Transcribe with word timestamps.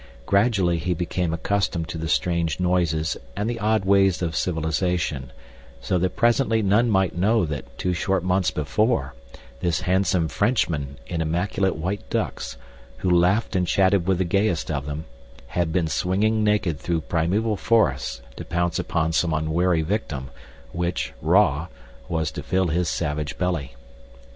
Gradually 0.25 0.79
he 0.79 0.95
became 0.95 1.31
accustomed 1.31 1.87
to 1.89 1.99
the 1.99 2.07
strange 2.07 2.59
noises 2.59 3.17
and 3.35 3.47
the 3.47 3.59
odd 3.59 3.85
ways 3.85 4.23
of 4.23 4.35
civilization, 4.35 5.31
so 5.79 5.99
that 5.99 6.15
presently 6.15 6.63
none 6.63 6.89
might 6.89 7.15
know 7.15 7.45
that 7.45 7.77
two 7.77 7.93
short 7.93 8.23
months 8.23 8.49
before, 8.49 9.13
this 9.59 9.81
handsome 9.81 10.27
Frenchman 10.27 10.97
in 11.05 11.21
immaculate 11.21 11.75
white 11.75 12.09
ducks, 12.09 12.57
who 12.97 13.11
laughed 13.11 13.55
and 13.55 13.67
chatted 13.67 14.07
with 14.07 14.17
the 14.17 14.25
gayest 14.25 14.71
of 14.71 14.87
them, 14.87 15.05
had 15.49 15.71
been 15.71 15.87
swinging 15.87 16.43
naked 16.43 16.79
through 16.79 17.01
primeval 17.01 17.55
forests 17.55 18.21
to 18.37 18.43
pounce 18.43 18.79
upon 18.79 19.11
some 19.11 19.35
unwary 19.35 19.83
victim, 19.83 20.31
which, 20.71 21.13
raw, 21.21 21.67
was 22.09 22.31
to 22.31 22.41
fill 22.41 22.69
his 22.69 22.89
savage 22.89 23.37
belly. 23.37 23.75